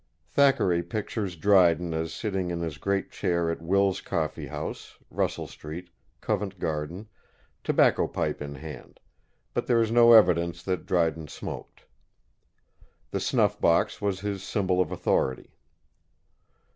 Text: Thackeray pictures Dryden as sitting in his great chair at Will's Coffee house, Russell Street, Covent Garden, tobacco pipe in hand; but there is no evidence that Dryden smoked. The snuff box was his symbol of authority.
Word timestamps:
Thackeray 0.25 0.81
pictures 0.81 1.35
Dryden 1.35 1.93
as 1.93 2.11
sitting 2.11 2.49
in 2.49 2.59
his 2.59 2.79
great 2.79 3.11
chair 3.11 3.51
at 3.51 3.61
Will's 3.61 4.01
Coffee 4.01 4.47
house, 4.47 4.97
Russell 5.11 5.45
Street, 5.45 5.91
Covent 6.21 6.57
Garden, 6.57 7.07
tobacco 7.63 8.07
pipe 8.07 8.41
in 8.41 8.55
hand; 8.55 8.99
but 9.53 9.67
there 9.67 9.79
is 9.79 9.91
no 9.91 10.13
evidence 10.13 10.63
that 10.63 10.87
Dryden 10.87 11.27
smoked. 11.27 11.83
The 13.11 13.19
snuff 13.19 13.61
box 13.61 14.01
was 14.01 14.21
his 14.21 14.41
symbol 14.41 14.81
of 14.81 14.91
authority. 14.91 15.51